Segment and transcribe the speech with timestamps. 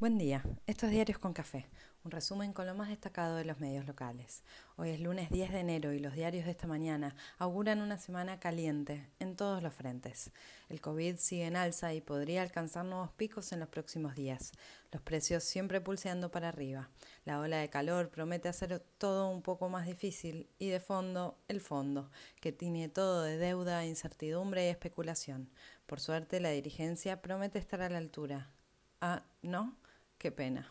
[0.00, 1.66] Buen día, estos diarios con café,
[2.02, 4.42] un resumen con lo más destacado de los medios locales.
[4.74, 8.40] Hoy es lunes 10 de enero y los diarios de esta mañana auguran una semana
[8.40, 10.32] caliente en todos los frentes.
[10.68, 14.50] El COVID sigue en alza y podría alcanzar nuevos picos en los próximos días,
[14.90, 16.90] los precios siempre pulseando para arriba.
[17.24, 21.60] La ola de calor promete hacer todo un poco más difícil y de fondo el
[21.60, 25.50] fondo, que tiene todo de deuda, incertidumbre y especulación.
[25.86, 28.50] Por suerte la dirigencia promete estar a la altura.
[29.06, 29.76] Ah, ¿no?
[30.16, 30.66] Qué pena.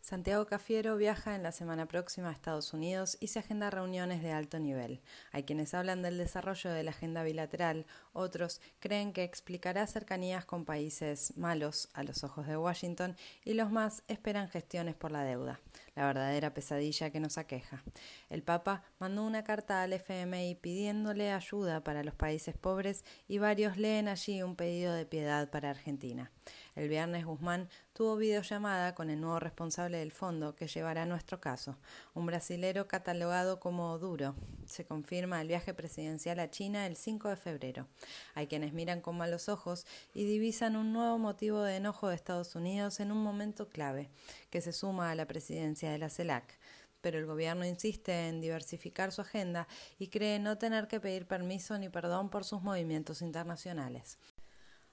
[0.00, 4.32] Santiago Cafiero viaja en la semana próxima a Estados Unidos y se agenda reuniones de
[4.32, 5.00] alto nivel.
[5.30, 10.64] Hay quienes hablan del desarrollo de la agenda bilateral, otros creen que explicará cercanías con
[10.64, 15.60] países malos a los ojos de Washington y los más esperan gestiones por la deuda,
[15.94, 17.82] la verdadera pesadilla que nos aqueja.
[18.30, 23.76] El Papa mandó una carta al FMI pidiéndole ayuda para los países pobres y varios
[23.76, 26.30] leen allí un pedido de piedad para Argentina.
[26.74, 31.76] El viernes Guzmán tuvo videollamada con el nuevo responsable del fondo que llevará nuestro caso,
[32.14, 34.34] un brasilero catalogado como duro.
[34.64, 37.88] Se confirma el viaje presidencial a China el 5 de febrero.
[38.34, 42.54] Hay quienes miran con malos ojos y divisan un nuevo motivo de enojo de Estados
[42.54, 44.08] Unidos en un momento clave,
[44.52, 46.60] que se suma a la presidencia de la CELAC
[47.02, 49.66] pero el gobierno insiste en diversificar su agenda
[49.98, 54.18] y cree no tener que pedir permiso ni perdón por sus movimientos internacionales.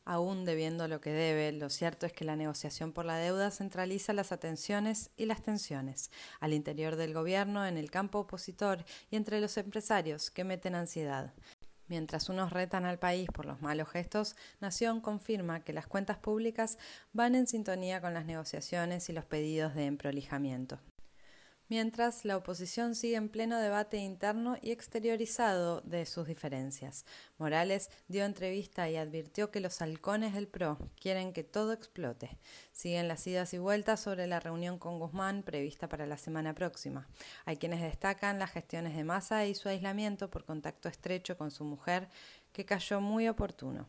[0.06, 4.12] Aún debiendo lo que debe, lo cierto es que la negociación por la deuda centraliza
[4.12, 9.40] las atenciones y las tensiones al interior del gobierno, en el campo opositor y entre
[9.40, 11.32] los empresarios que meten ansiedad.
[11.90, 16.78] Mientras unos retan al país por los malos gestos, Nación confirma que las cuentas públicas
[17.14, 20.80] van en sintonía con las negociaciones y los pedidos de emprolijamiento
[21.70, 27.06] mientras la oposición sigue en pleno debate interno y exteriorizado de sus diferencias.
[27.38, 32.38] Morales dio entrevista y advirtió que los halcones del PRO quieren que todo explote.
[32.74, 37.08] Siguen las idas y vueltas sobre la reunión con Guzmán prevista para la semana próxima.
[37.46, 41.64] Hay quienes destacan las gestiones de masa y su aislamiento por contacto estrecho con su
[41.64, 42.10] mujer,
[42.52, 43.88] que cayó muy oportuno.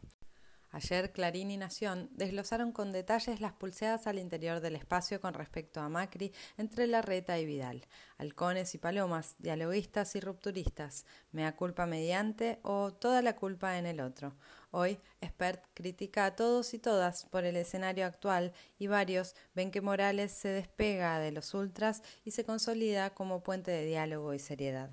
[0.72, 5.80] Ayer Clarín y Nación desglosaron con detalles las pulseadas al interior del espacio con respecto
[5.80, 7.86] a Macri entre Larreta y Vidal,
[8.18, 14.00] halcones y palomas, dialoguistas y rupturistas, mea culpa mediante o toda la culpa en el
[14.00, 14.36] otro.
[14.70, 19.80] Hoy, Expert critica a todos y todas por el escenario actual y varios ven que
[19.80, 24.90] Morales se despega de los ultras y se consolida como puente de diálogo y seriedad.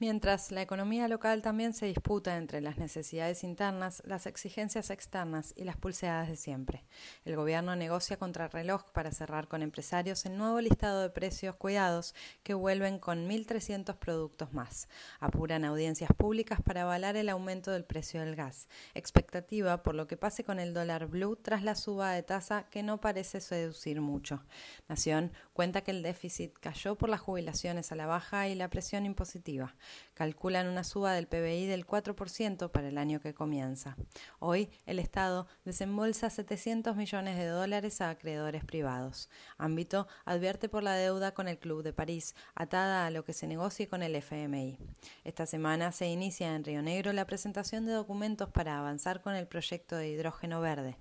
[0.00, 5.64] Mientras la economía local también se disputa entre las necesidades internas, las exigencias externas y
[5.64, 6.84] las pulseadas de siempre.
[7.24, 12.14] El gobierno negocia contrarreloj para cerrar con empresarios el nuevo listado de precios cuidados
[12.44, 14.88] que vuelven con 1.300 productos más.
[15.18, 18.68] Apuran audiencias públicas para avalar el aumento del precio del gas.
[18.94, 22.84] Expectativa por lo que pase con el dólar blue tras la suba de tasa que
[22.84, 24.44] no parece seducir mucho.
[24.88, 29.04] Nación cuenta que el déficit cayó por las jubilaciones a la baja y la presión
[29.04, 29.74] impositiva
[30.14, 33.96] calculan una suba del PBI del 4% para el año que comienza.
[34.38, 39.28] Hoy el Estado desembolsa 700 millones de dólares a acreedores privados.
[39.56, 43.46] Ámbito advierte por la deuda con el Club de París, atada a lo que se
[43.46, 44.78] negocie con el FMI.
[45.24, 49.46] Esta semana se inicia en Río Negro la presentación de documentos para avanzar con el
[49.46, 50.96] proyecto de hidrógeno verde.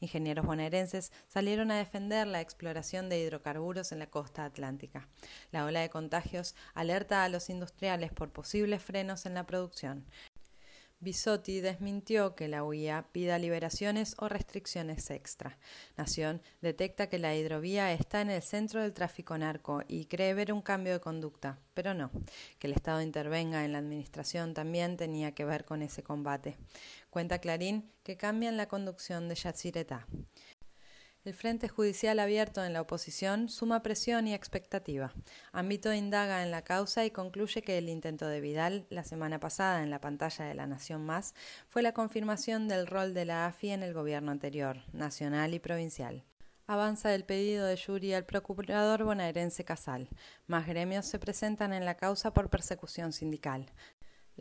[0.00, 5.08] Ingenieros bonaerenses salieron a defender la exploración de hidrocarburos en la costa atlántica.
[5.50, 10.04] La ola de contagios alerta a los industriales por posibles frenos en la producción.
[11.02, 15.58] Bisotti desmintió que la UIA pida liberaciones o restricciones extra.
[15.96, 20.52] Nación detecta que la hidrovía está en el centro del tráfico narco y cree ver
[20.52, 22.12] un cambio de conducta, pero no.
[22.60, 26.56] Que el Estado intervenga en la administración también tenía que ver con ese combate.
[27.10, 30.06] Cuenta Clarín que cambian la conducción de Yacyretá.
[31.24, 35.12] El Frente Judicial abierto en la oposición suma presión y expectativa.
[35.52, 39.84] Ámbito indaga en la causa y concluye que el intento de Vidal, la semana pasada
[39.84, 41.34] en la pantalla de La Nación Más,
[41.68, 46.24] fue la confirmación del rol de la AFI en el gobierno anterior, nacional y provincial.
[46.66, 50.08] Avanza el pedido de Yuri al procurador bonaerense Casal.
[50.48, 53.66] Más gremios se presentan en la causa por persecución sindical.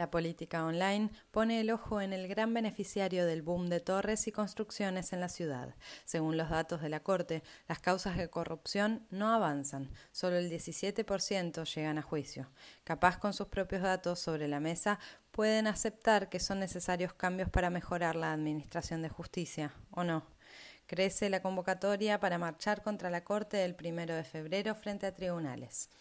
[0.02, 4.32] La política online pone el ojo en el gran beneficiario del boom de torres y
[4.32, 5.76] construcciones en la ciudad.
[6.06, 11.72] Según los datos de la Corte, las causas de corrupción no avanzan, solo el 17%
[11.72, 12.50] llegan a juicio.
[12.84, 14.98] Capaz con sus propios datos sobre la mesa,
[15.30, 20.26] pueden aceptar que son necesarios cambios para mejorar la administración de justicia, ¿o no?
[20.88, 25.92] Crece la convocatoria para marchar contra la Corte el primero de febrero frente a tribunales.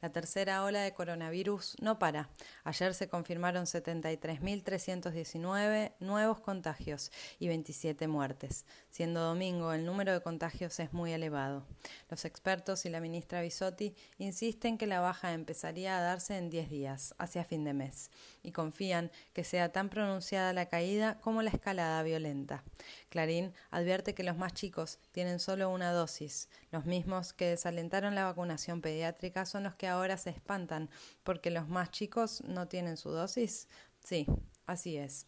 [0.00, 2.30] La tercera ola de coronavirus no para.
[2.62, 7.10] Ayer se confirmaron 73.319 nuevos contagios
[7.40, 8.64] y 27 muertes.
[8.90, 11.66] Siendo domingo, el número de contagios es muy elevado.
[12.08, 16.70] Los expertos y la ministra Bisotti insisten que la baja empezaría a darse en 10
[16.70, 18.12] días, hacia fin de mes,
[18.44, 22.62] y confían que sea tan pronunciada la caída como la escalada violenta.
[23.08, 26.48] Clarín advierte que los más chicos tienen solo una dosis.
[26.70, 30.88] Los mismos que desalentaron la vacunación pediátrica son los que ahora se espantan
[31.22, 33.68] porque los más chicos no tienen su dosis.
[34.04, 34.26] Sí,
[34.66, 35.26] así es.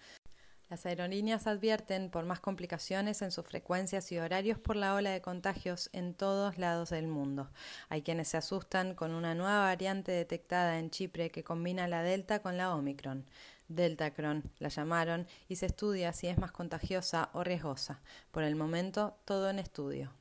[0.70, 5.20] Las aerolíneas advierten por más complicaciones en sus frecuencias y horarios por la ola de
[5.20, 7.50] contagios en todos lados del mundo.
[7.88, 12.38] Hay quienes se asustan con una nueva variante detectada en Chipre que combina la Delta
[12.38, 13.26] con la Omicron.
[13.66, 18.00] Deltacron la llamaron y se estudia si es más contagiosa o riesgosa.
[18.30, 20.12] Por el momento, todo en estudio.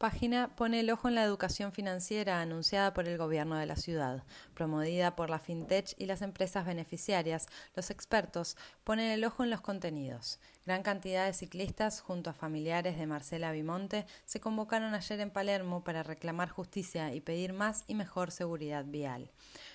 [0.00, 4.24] Página pone el ojo en la educación financiera anunciada por el gobierno de la ciudad.
[4.54, 9.60] Promovida por la FinTech y las empresas beneficiarias, los expertos ponen el ojo en los
[9.60, 10.40] contenidos.
[10.64, 15.84] Gran cantidad de ciclistas, junto a familiares de Marcela Bimonte, se convocaron ayer en Palermo
[15.84, 19.30] para reclamar justicia y pedir más y mejor seguridad vial.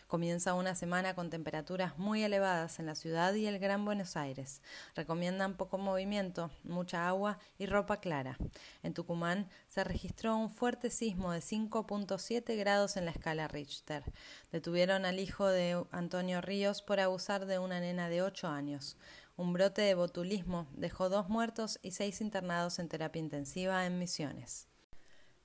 [0.07, 4.61] Comienza una semana con temperaturas muy elevadas en la ciudad y el Gran Buenos Aires.
[4.93, 8.37] Recomiendan poco movimiento, mucha agua y ropa clara.
[8.83, 14.03] En Tucumán se registró un fuerte sismo de 5.7 grados en la escala Richter.
[14.51, 18.97] Detuvieron al hijo de Antonio Ríos por abusar de una nena de 8 años.
[19.37, 24.69] Un brote de botulismo dejó dos muertos y seis internados en terapia intensiva en Misiones.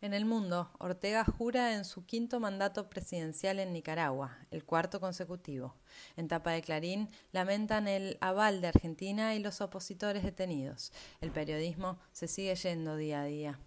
[0.03, 5.75] En el mundo, Ortega jura en su quinto mandato presidencial en Nicaragua, el cuarto consecutivo.
[6.17, 10.91] En tapa de Clarín lamentan el aval de Argentina y los opositores detenidos.
[11.21, 13.59] El periodismo se sigue yendo día a día.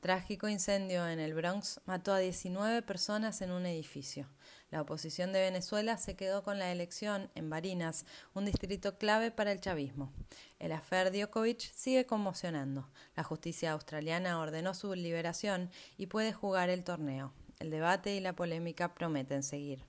[0.00, 4.28] Trágico incendio en el Bronx mató a 19 personas en un edificio.
[4.70, 8.04] La oposición de Venezuela se quedó con la elección en Barinas,
[8.34, 10.12] un distrito clave para el chavismo.
[10.58, 12.86] El afer Djokovic sigue conmocionando.
[13.16, 17.32] La justicia australiana ordenó su liberación y puede jugar el torneo.
[17.60, 19.84] El debate y la polémica prometen seguir.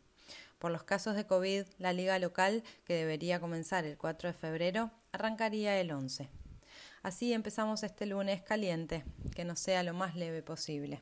[0.59, 4.91] Por los casos de COVID, la liga local, que debería comenzar el 4 de febrero,
[5.11, 6.29] arrancaría el 11.
[7.03, 9.03] Así empezamos este lunes caliente,
[9.35, 11.01] que no sea lo más leve posible.